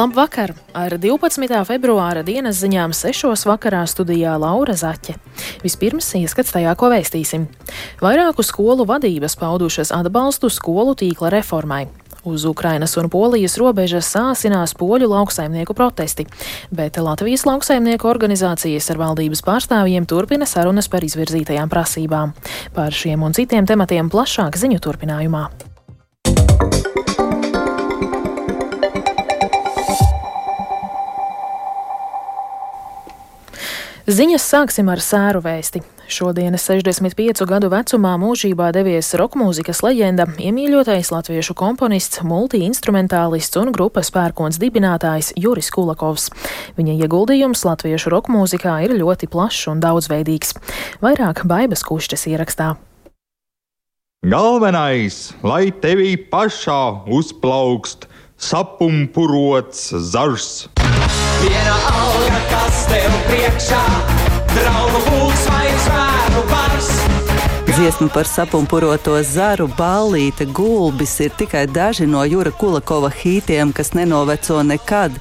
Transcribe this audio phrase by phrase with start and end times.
[0.00, 0.54] Labvakar!
[0.72, 1.44] Ar 12.
[1.68, 3.42] februāra dienas ziņām 6.
[3.44, 5.18] vakarā studijā Laura Zaķe.
[5.60, 7.44] Vispirms ieskats tajā, ko vēstīsim.
[8.00, 11.82] Vairāku skolu vadības paudušas atbalstu skolu tīkla reformai.
[12.24, 16.24] Uz Ukrainas un Polijas robežas sāsinās poļu lauksaimnieku protesti,
[16.72, 22.32] bet Latvijas lauksaimnieku organizācijas ar valdības pārstāvjiem turpina sarunas par izvirzītajām prasībām.
[22.72, 25.50] Par šiem un citiem tematiem plašāk ziņu turpinājumā.
[34.10, 35.84] Ziņas sāksim ar sēru vēsti.
[36.10, 44.58] Šodienas 65 gadu vecumā mūžībā devies rokmūzikas leģenda, iemīļotais latviešu komponists, multiinstrumentālists un grupas pērkons
[44.58, 46.26] dibinātājs Juris Kulakovs.
[46.80, 50.56] Viņa ieguldījums latviešu rokmūzikā ir ļoti plašs un daudzveidīgs.
[51.04, 52.72] Vairāk baibas kušķas ierakstā.
[54.26, 58.10] Galvenais, lai tevī pašā uzplaukst
[58.42, 60.64] sapumpurots zažs.
[61.40, 63.80] Viena alga, kas tev priekšā,
[64.52, 66.90] draugu pulks vai zvēru bars.
[67.70, 74.58] Dziesma par sapumpuroto zaru, ballīte, gulbis ir tikai daži no Jūra Kulakova hītiem, kas nenoveco
[74.66, 75.16] nekad.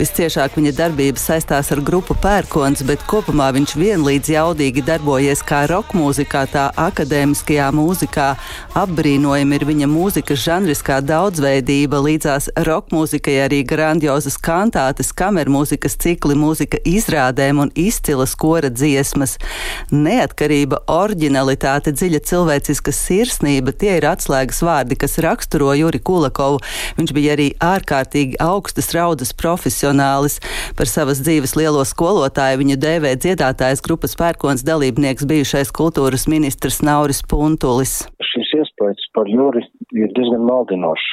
[0.00, 5.92] Visciešāk viņa darbība saistās ar grupu Pērkons, bet kopumā viņš vienlīdz jaudīgi darbojies kā roka
[5.98, 8.28] mūzikā, tā akadēmiskajā mūzikā.
[8.80, 16.80] Apbrīnojami ir viņa mūzikas žanriskā daudzveidība, līdzās roka mūzikai arī grandiozas kantātes, kamermūzikas cikli, mūzika
[16.88, 19.36] izrādēm un izcilas kora dziesmas.
[19.92, 26.64] Neatkarība, originalitāte, dziļa cilvēciska sirsnība, tie ir atslēgas vārdi, kas raksturo Juri Kulakovu.
[26.96, 29.36] Viņš bija arī ārkārtīgi augstas raudas
[29.90, 30.38] profesionālis.
[30.76, 37.22] Par savas dzīves lielo skolotāju viņu dēvē dziedātājs grupas pērkons dalībnieks bijušais kultūras ministrs Nauris
[37.22, 38.06] Puntulis.
[38.20, 41.08] Šis iespējas par Juri ir diezgan maldinošs.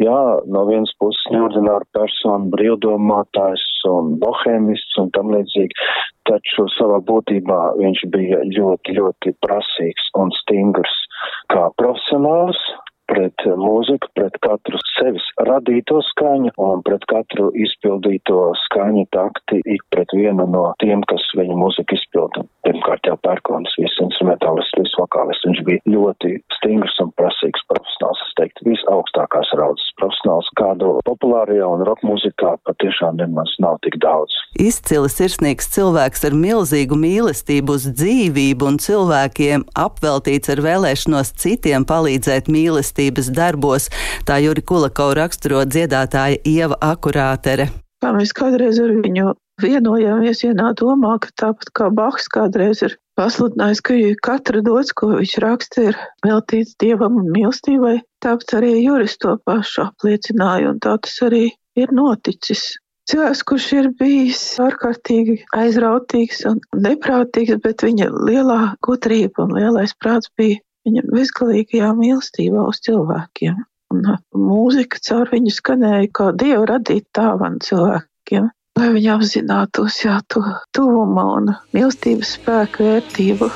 [0.00, 5.72] Jā, no vienas puses neordināra persona, brīvdomātājs un bohēmists un tam līdzīgi,
[6.28, 10.96] taču savā būtībā viņš bija ļoti, ļoti prasīgs un stingrs
[11.52, 12.60] kā profesionāls,
[13.10, 20.14] pret mūziku, pret katru sevis radīto skaņu un pret katru izpildīto skaņu takti ik pret
[20.16, 22.44] vienu no tiem, kas viņa mūziku izpilda.
[22.66, 25.46] Pirmkārt jau pērkonis, viss instrumentālists, viss vokālists.
[25.48, 31.84] Viņš bija ļoti stingrs un prasīgs profesionāls, es teiktu, visaugstākās raudzes profesionāls, kādu populārajā un
[31.84, 34.32] roka mūzikā patiešām nemaz nav tik daudz.
[34.58, 42.48] Izcili sirsnīgs cilvēks ar milzīgu mīlestību uz dzīvību un cilvēkiem apveltīts ar vēlēšanos citiem palīdzēt
[42.48, 43.90] mīlestības darbos,
[44.26, 47.70] tā Juri Kulakau raksturo dziedātāja Ieva Akurātere.
[48.00, 53.82] Kā mēs kādreiz ar viņu vienojāmies vienā domā, ka tāpat kā Bahs kādreiz ir pasludinājis,
[53.84, 59.36] ka katra dots, ko viņš raksta, ir veltīts dievam un mīlestībai, tāpat arī Juris to
[59.48, 61.48] pašu apliecināja, un tā tas arī
[61.80, 62.72] ir noticis.
[63.10, 70.30] Cilvēks, kurš ir bijis ārkārtīgi aizrautīgs un neprātīgs, bet viņa lielā gudrība un lielais prāts
[70.38, 73.58] bija viņa bezgalīgajā mīlestībā uz cilvēkiem.
[73.90, 74.06] Un
[74.38, 78.46] mūzika caur viņu skanēja kā dievu radīta tāvana cilvēkiem
[78.78, 80.44] lai viņi apzinātos jā, to
[80.76, 83.50] tuvuma un mīlestības spēku vērtību.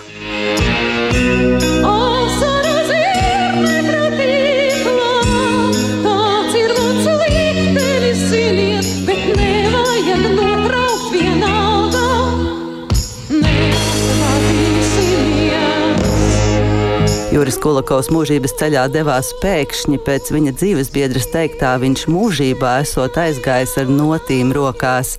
[17.34, 23.72] Juris Kulakovs mūžības ceļā devās pēkšņi pēc viņa dzīves biedras teiktā, viņš mūžībā esot aizgājis
[23.82, 25.16] ar notīm rokās.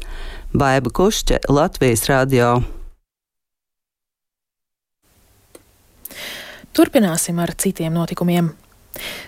[0.56, 2.54] Baiba Kušķe, Latvijas radio.
[6.72, 8.54] Turpināsim ar citiem notikumiem.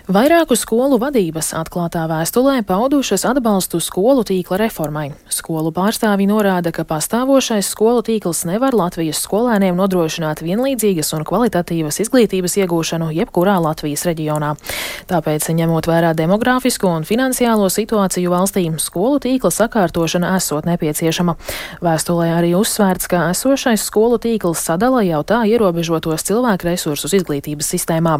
[0.08, 5.10] Vairāku skolu vadības atklātā vēstulē paudušas atbalstu skolu tīkla reformai.
[5.28, 12.56] Skolu pārstāvji norāda, ka pastāvošais skolu tīkls nevar Latvijas skolēniem nodrošināt vienlīdzīgas un kvalitatīvas izglītības
[12.62, 14.54] iegūšanu jebkurā Latvijas reģionā.
[15.12, 21.36] Tāpēc, ņemot vērā demogrāfisko un finansiālo situāciju valstī, skolu tīkla sakārtošana esot nepieciešama.
[21.84, 28.18] Vēstulē arī uzsvērts, ka esošais skolu tīkls sadala jau tā ierobežotos cilvēku resursus izglītības sistēmā.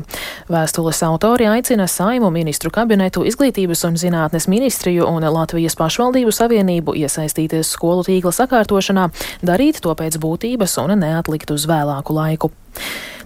[0.52, 6.96] Vēstules autori Autori aicina Saimu ministru kabinetu, izglītības un zinātnes ministriju un Latvijas pašvaldību savienību
[6.98, 9.04] iesaistīties skolu tīkla sakārtošanā,
[9.46, 12.50] darīt to pēc būtības un neatlikt uz vēlāku laiku.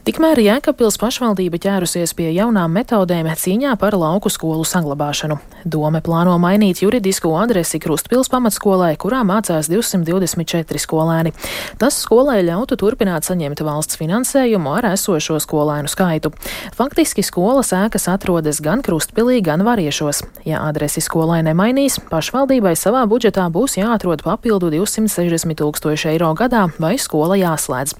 [0.02, 5.36] Tikmēr Jēkabpils pašvaldība ķērusies pie jaunām metodēm cīņā par lauku skolu saglabāšanu.
[5.62, 11.30] Dome plāno mainīt juridisko adresi Krustpils pamatskolai, kurā mācās 224 skolēni.
[11.78, 16.32] Tas skolai ļautu turpināt saņemt valsts finansējumu ar esošo skolēnu skaitu.
[16.74, 20.24] Faktiski skolas ēkas atrodas gan Krustpilī, gan Variešos.
[20.42, 26.96] Ja adresi skolai nemainīs, pašvaldībai savā budžetā būs jāatrod papildu 260 tūkstoši eiro gadā vai
[26.98, 27.94] skola jāslēdz.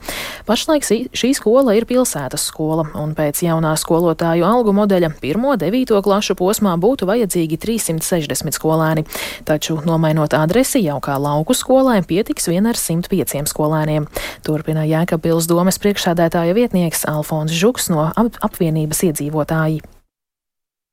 [0.50, 5.92] Pašlaik šī skola ir pilsētas skola, un pēc jaunā skolotāju algu modeļa 1.9.
[6.04, 9.04] klašu posmā būtu vajadzīgi 360 skolēni.
[9.48, 14.08] Taču, nomainot adresi jau kā lauku skolai, pietiks vien ar 105 skolēniem.
[14.46, 19.82] Turpina Jēkabils domas priekšsādētāja vietnieks Alfons Žuks no ap apvienības iedzīvotāji.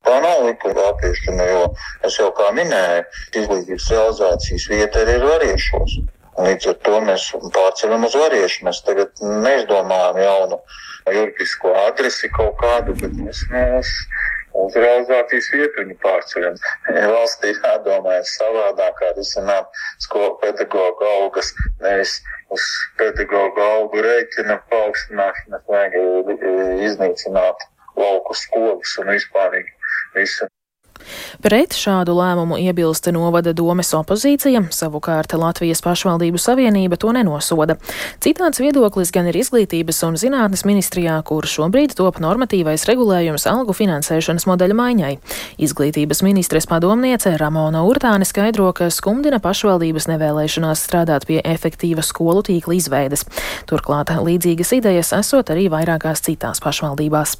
[0.07, 1.65] Tā nav likuma apiešana, jo
[2.07, 3.03] es jau kā minēju,
[3.41, 5.99] izglītības realizācijas vieta arī ir variešos.
[6.37, 8.65] Līdz ar to mēs pārceļam uz variešu.
[8.67, 10.59] Mēs tagad neizdomājam jaunu
[11.09, 13.93] juridisko adresi kaut kādu, bet mēs, mēs
[14.59, 16.59] uz realizācijas vietu viņu pārceļam.
[17.13, 21.51] Valstī jādomā savādāk, kā risināt skolu pedagoģu algas,
[21.83, 22.19] nevis
[22.55, 22.69] uz
[23.01, 25.99] pedagoģu algu rēķina paaugstināšanas vajag
[26.89, 27.67] iznīcināt
[27.99, 29.75] lauku skolas un vispārīgi
[30.15, 30.47] visu
[31.43, 37.77] Pret šādu lēmumu iebilst novada domes opozīcija, savukārt Latvijas pašvaldību savienība to nenosoda.
[38.23, 44.47] Citāds viedoklis gan ir izglītības un zinātnes ministrijā, kur šobrīd top normatīvais regulējums algu finansēšanas
[44.49, 45.13] modeļa maiņai.
[45.61, 52.79] Izglītības ministres padomniece Ramona Urtāne skaidro, ka skumdina pašvaldības nevēlēšanās strādāt pie efektīva skolu tīkla
[52.79, 53.27] izveides.
[53.69, 57.37] Turklāt līdzīgas idejas esot arī vairākās citās pašvaldībās.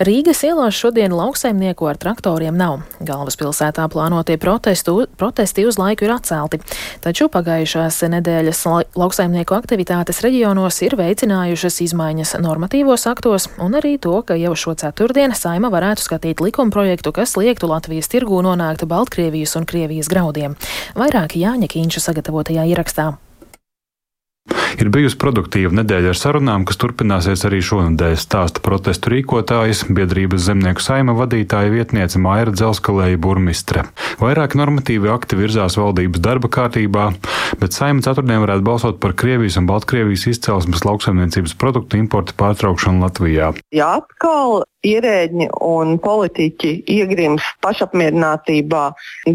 [0.00, 2.80] Rīgas ielās šodien lauksaimnieku ar traktoriem nav.
[3.04, 6.62] Galvaspilsētā plānotie protestu, protesti uz laiku ir atcelti,
[7.04, 8.62] taču pagājušās nedēļas
[8.96, 15.36] lauksaimnieku aktivitātes reģionos ir veicinājušas izmaiņas normatīvos aktos un arī to, ka jau šo ceturtdienu
[15.38, 20.56] saima varētu skatīt likumprojektu, kas liektu Latvijas tirgū nonākt Baltkrievijas un Krievijas graudiem.
[20.96, 23.12] Vairāk Jāņa Kīņša sagatavotajā ierakstā.
[24.80, 30.84] Ir bijusi produktīva nedēļa ar sarunām, kas turpināsies arī šonadēļ, stāsta protestu rīkotājs, biedrības zemnieku
[30.84, 33.84] saima vadītāja vietniece Maira Dzelskalēja burmistre.
[34.22, 37.10] Vairāk normatīvi akti virzās valdības darba kārtībā,
[37.60, 43.52] bet saima ceturtdien varētu balsot par Krievijas un Baltkrievijas izcelsmes lauksaimniecības produktu importa pārtraukšanu Latvijā.
[43.74, 48.84] Jā, atkal ierēģi un politiķi iegrims pašapmierinātībā,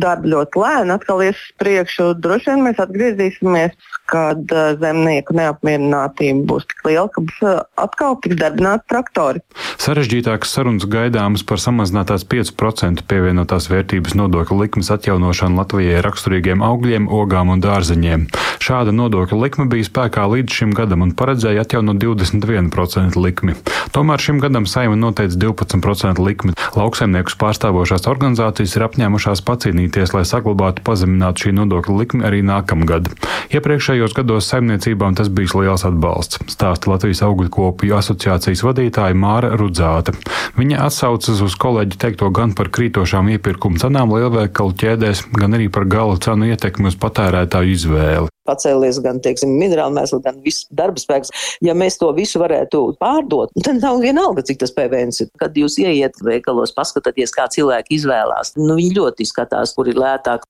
[0.04, 2.12] darbi ļoti lēni atkal ies priekšu.
[2.24, 3.78] Droši vien mēs atgriezīsimies,
[4.08, 9.44] kad uh, zemnieku neapmierinātība būs tik liela, ka uh, atkal tiks darbināti traktori.
[9.84, 17.54] Sarežģītākas sarunas gaidāmas par samazinātās 5% pievienotās vērtības nodokļa likmes atjaunošanu Latvijai raksturīgiem augļiem, ogām
[17.56, 18.28] un dārzeņiem.
[18.64, 23.56] Šāda nodokļa likme bija spēkā līdz šim gadam un paredzēja atjaunot 21% likmi.
[23.96, 26.56] Tomēr šim gadam saima noteica 12% likmi.
[26.78, 33.12] Lauksaimniekus pārstāvošās organizācijas ir apņēmušās pacīnīties, lai saglabātu pazeminātu šī nodokļa likmi arī nākamgad.
[33.54, 40.16] Iepriekšējos gados saimniecībām tas bijis liels atbalsts, stāsta Latvijas augļu kopiju asociācijas vadītāja Māra Rudzāte.
[40.60, 45.88] Viņa atsaucas uz kolēģi teikto gan par krītošām iepirkuma cenām lielveikalu ķēdēs, gan arī par
[45.90, 51.34] gala cenu ietekmi uz patērētāju izvēli pacēlies gan, teiksim, minerāli mēsli, gan viss darba spēks.
[51.66, 55.32] Ja mēs to visu varētu pārdot, tad nav vienalga, cik tas PVN ir.
[55.42, 60.48] Kad jūs ieiet veikalos, paskatāties, kā cilvēki izvēlās, nu, viņi ļoti skatās, kur ir lētāk.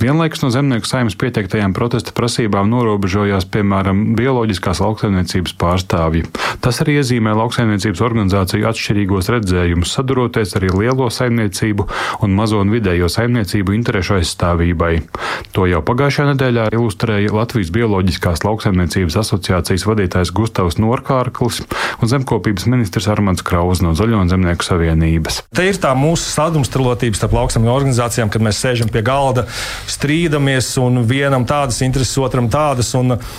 [0.00, 6.24] Vienlaikus no zemnieku saimnes pieteiktajām protesta prasībām norobežojās, piemēram, bioloģiskās lauksaimniecības pārstāvji.
[6.62, 11.88] Tas arī iezīmē lauksaimniecības organizāciju atšķirīgos redzējumus, saduroties arī lielo saimniecību
[12.24, 14.92] un mazo un vidējo saimniecību interešu aizstāvībai.
[15.56, 21.62] To jau pagājušajā nedēļā ilustrēja Latvijas Bioloģiskās lauksaimniecības asociācijas vadītājs Gustavs Norkārklis
[22.02, 25.42] un zemkopības ministrs Armants Krauz no Zaļo un Zemnieku savienības.
[25.54, 29.46] Te ir tā mūsu sadrumstalotības starp lauksaimnieku organizācijām, kad mēs sēžam pie galda
[29.90, 32.94] strīdamies, un vienam tādas intereses, otram tādas.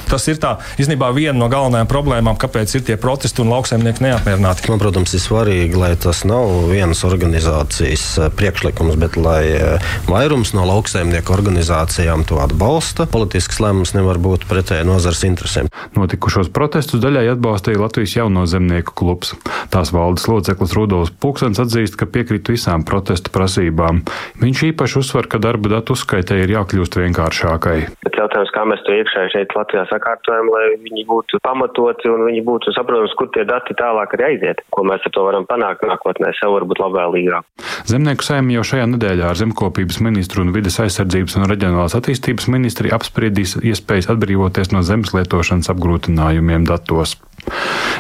[0.10, 4.70] Tas ir tā, īstenībā viena no galvenajām problēmām, kāpēc ir tie protesti un lauksaimnieki neapmierināti.
[4.70, 10.54] Man, protams, ir svarīgi, lai tas nav vienas organizācijas eh, priekšlikums, bet lai eh, vairums
[10.58, 13.08] no lauksaimnieku organizācijām to atbalsta.
[13.10, 15.70] Politisks lēmums nevar būt pretēji nozares interesēm.
[15.98, 19.34] Notikušos protestus daļai atbalstīja Latvijas jauno zemnieku klubs.
[19.74, 24.04] Tās valdes loceklis Rudolfs Pūksens atzīst, ka piekrīt visām protestu prasībām.
[24.42, 27.78] Viņš īpaši uzsver, ka darba datu uzskaitē ir jākļūst vienkāršākai.
[28.02, 32.42] Bet jautājums, kā mēs to iekšēji šeit Latvijā sakārtojam, lai viņi būtu pamatoti un viņi
[32.48, 36.34] būtu saprotams, kur tie dati tālāk arī aiziet, ko mēs ar to varam panākt nākotnē,
[36.40, 37.46] sev varbūt labvēlīgāk.
[37.90, 42.94] Zemnieku saimnieki jau šajā nedēļā ar zemkopības ministru un vides aizsardzības un reģionālās attīstības ministri
[42.96, 47.20] apspriedīs iespējas atbrīvoties no zemes lietošanas apgrūtinājumiem datos.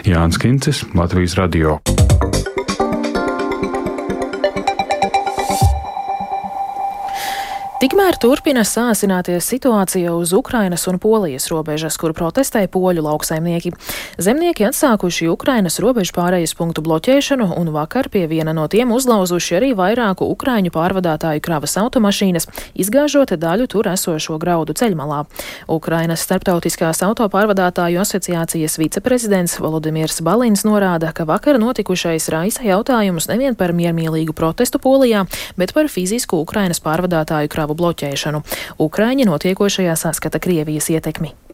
[0.09, 1.77] Jānis Kincis, Latvijas Radio.
[7.79, 13.69] Tikmēr turpina sāsināties situācija uz Ukrainas un Polijas robežas, kur protestē poļu lauksaimnieki.
[14.19, 19.69] Zemnieki atsākuši Ukrainas robežu pārējas punktu bloķēšanu un vakar pie viena no tiem uzlauzuši arī
[19.79, 25.21] vairāku ukraiņu pārvadātāju kravas automašīnas, izgāžot daļu tur esošo graudu ceļmalā.
[25.71, 33.71] Ukrainas starptautiskās autopārvadātāju asociācijas viceprezidents Volodimirs Balins norāda, ka vakar notikušais raisa jautājumus nevien par
[33.71, 35.23] miermīlīgu protestu Polijā,
[35.55, 38.41] bet par fizisku Ukrainas pārvadātāju kravu krāvu bloķēšanu.
[38.79, 41.48] Ukraiņi notiekošajā saskata Krievijas ietekmi.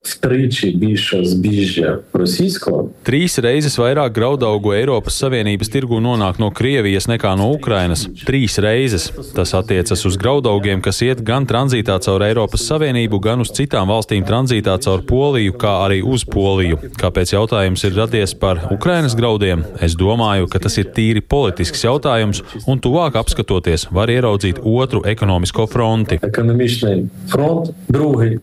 [0.00, 2.86] Strīči bijušā zbīžģa rosisko.
[3.04, 8.06] Trīs reizes vairāk graudaugu Eiropas Savienības tirgu nonāk no Krievijas nekā no Ukrainas.
[8.24, 9.10] Trīs reizes.
[9.36, 14.24] Tas attiecas uz graudaugiem, kas iet gan tranzītā caur Eiropas Savienību, gan uz citām valstīm
[14.24, 16.80] tranzītā caur Poliju, kā arī uz Poliju.
[16.96, 19.68] Kāpēc jautājums ir radies par Ukrainas graudiem?
[19.84, 25.68] Es domāju, ka tas ir tīri politisks jautājums, un tuvāk apskatoties, var ieraudzīt otru ekonomisko
[25.68, 26.24] fronti.
[26.24, 28.38] Ekonomiski front, drugi.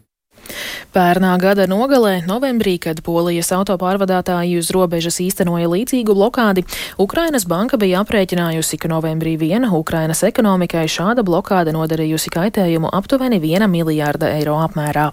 [0.95, 6.65] Pērnā gada nogalē, novembrī, kad Polijas autopārvadātāji uz robežas īstenoja līdzīgu blokādi,
[6.97, 13.69] Ukrainas banka bija aprēķinājusi, ka novembrī viena Ukrainas ekonomikai šāda blokāde nodarījusi kaitējumu aptuveni 1
[13.71, 15.11] miljārda eiro apmērā.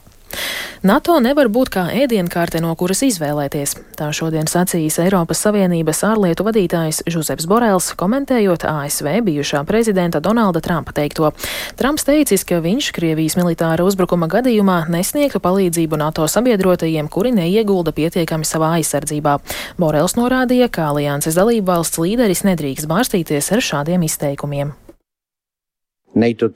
[0.85, 3.77] NATO nevar būt kā ēdienkarte, no kuras izvēlēties.
[3.97, 10.93] Tā šodien sacījis Eiropas Savienības ārlietu vadītājs Žuzeps Borels, komentējot ASV bijušā prezidenta Donalda Trumpa
[10.93, 11.33] teikto.
[11.81, 18.45] Trumps teicis, ka viņš Krievijas militāra uzbrukuma gadījumā nesniegtu palīdzību NATO sabiedrotajiem, kuri neiegulda pietiekami
[18.45, 19.39] savā aizsardzībā.
[19.81, 24.77] Borels norādīja, ka alianses dalību valsts līderis nedrīkst bārstīties ar šādiem izteikumiem.
[26.15, 26.49] NATO,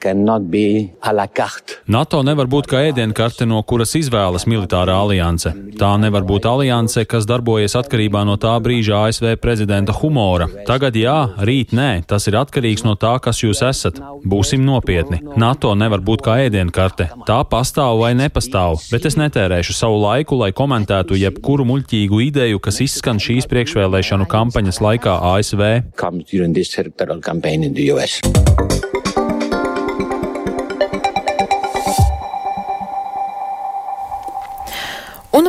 [1.91, 5.51] NATO nevar būt kā ēdienkarte, no kuras izvēlas militārā alianse.
[5.79, 10.47] Tā nevar būt alianse, kas darbojas atkarībā no tā brīža ASV prezidenta humora.
[10.69, 13.99] Tagad jā, rīt nē, tas ir atkarīgs no tā, kas jūs esat.
[14.23, 15.21] Būsim nopietni.
[15.39, 17.11] NATO nevar būt kā ēdienkarte.
[17.29, 22.83] Tā pastāv vai nepastāv, bet es netērēšu savu laiku, lai komentētu jebkuru muļķīgu ideju, kas
[22.87, 25.65] izskan šīs priekšvēlēšanu kampaņas laikā ASV.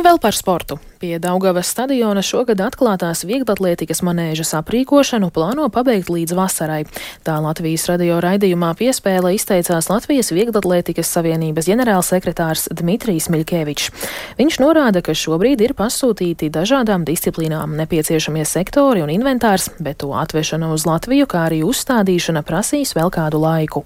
[0.00, 0.78] Un vēl par sportu.
[0.96, 6.86] Pie Daugavas stadiona šogad atklātās vieglatlētikas manēžas aprīkošanu plāno pabeigt līdz vasarai.
[7.20, 13.92] Tā Latvijas radio raidījumā piespēle izteicās Latvijas Vieglatlētikas Savienības ģenerālsekretārs Dmitrijs Miļkevičs.
[14.40, 20.72] Viņš norāda, ka šobrīd ir pasūtīti dažādām disciplīnām nepieciešamie sektori un inventārs, bet to atvešana
[20.72, 23.84] uz Latviju, kā arī uzstādīšana prasīs vēl kādu laiku.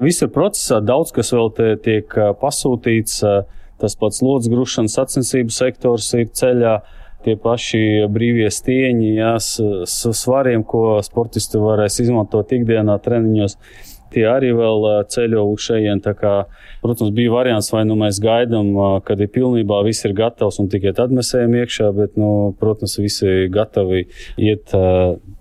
[0.00, 3.26] Visur procesā daudz kas vēl tiek pasūtīts.
[3.82, 6.76] Tas pats lodziņa grūšanas sacensību sektors ir ceļā.
[7.22, 9.52] Tie paši brīvie stieņi, jās,
[9.86, 13.54] svariem, ko sportisti varēs izmantot ikdienā, treniņos
[14.12, 15.90] tie arī vēl ceļo uz šejienes.
[16.82, 18.72] Protams, bija variants, vai nu mēs gaidām,
[19.06, 22.96] kad ir pilnībā viss ir gatavs un tikai tad mēs ejam iekšā, bet, nu, protams,
[23.00, 24.04] visi gatavi
[24.42, 24.74] iet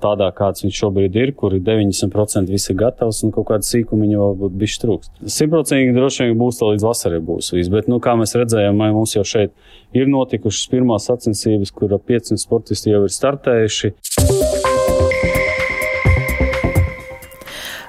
[0.02, 4.10] tādā, kāds viņš šobrīd ir, kur ir 90% viss ir gatavs un kaut kāda sīkuma
[4.12, 5.12] vēl būtu bijis trūkst.
[5.40, 9.18] Simtprocentīgi droši vien būs tā līdz vasarai būs viss, bet, nu, kā mēs redzējām, mums
[9.18, 9.56] jau šeit
[9.98, 13.96] ir notikušas pirmās sacensības, kur 500 sportisti jau ir startējuši.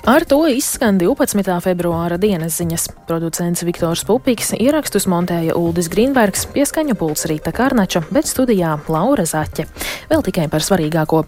[0.03, 1.47] Ar to izskan 12.
[1.63, 2.89] februāra dienas ziņas.
[3.07, 9.69] Producents Viktors Pupiks ierakstus montēja Uldis Grīnbergs, pieskaņu puls Rīta Karnača, bet studijā Laura Zaķe.
[10.11, 11.23] Vēl tikai par svarīgāko.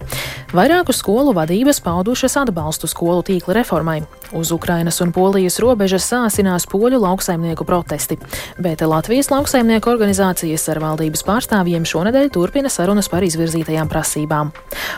[0.59, 4.01] Vairāku skolu vadības paudušas atbalstu skolu tīkla reformai.
[4.35, 8.19] Uz Ukrainas un Polijas robežas sāsinās poļu lauksaimnieku protesti,
[8.59, 14.51] bet Latvijas lauksaimnieku organizācijas ar valdības pārstāvjiem šonadēļ turpina sarunas par izvirzītajām prasībām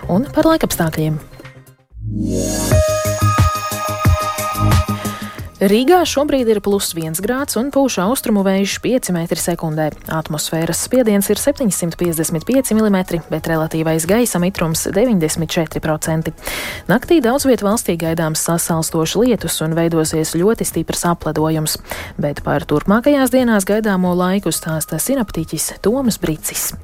[0.08, 1.20] un par laikapstākļiem.
[2.16, 2.95] Yeah.
[5.56, 9.86] Rīgā šobrīd ir plus 1 grāds un pūš austrumu vējš 5 m2.
[10.12, 12.98] Atmosfēras spiediens ir 755 mm,
[13.32, 16.34] bet relatīvais gaisa mitrums 94%.
[16.92, 21.78] Naktī daudz vietā valstī gaidāms sasalstošs lietus un veidosies ļoti stiprs apledojums,
[22.20, 26.74] bet par turpmākajās dienās gaidāmo laiku stāsta sinaptiķis Tomas Bricis.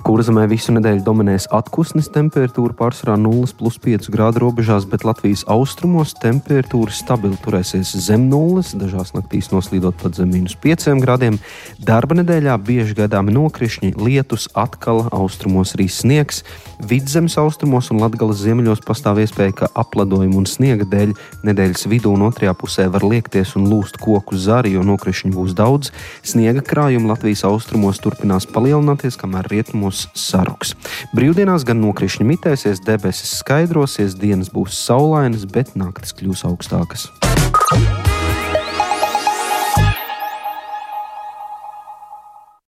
[0.00, 7.36] Kurzemē visu nedēļu dominēs atpūsnes temperatūra pārsvarā 0,5 grādu robežās, bet Latvijas austrumos temperatūra stabili
[7.44, 11.36] turēsies zem nulles, dažās naktīs noslīdot pat zem minus 5 grādiem.
[11.84, 16.40] Darba nedēļā bieži gaidāmi nokrišņi, lietus, atkal austrumos arī sniegs.
[16.80, 21.12] Vidzemes austrumos un Latgales ziemeļos pastāv iespēja, ka apladojumu un sniega dēļ
[21.44, 25.92] nedēļas vidū un otrajā pusē var liekties un lūst koku zari, jo nokrišņu būs daudz.
[26.24, 30.74] Sniega krājumi Latvijas austrumos turpinās palielināties, kamēr rietumos būs saruks.
[31.16, 37.10] Brīvdienās gan nokrišņi mitēsies, debesis skaidrosies, dienas būs saulainas, bet naktis kļūs augstākas.